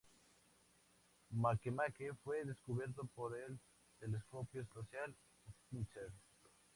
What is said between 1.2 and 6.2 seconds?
Makemake fue descubierto por el telescopio espacial Spitzer.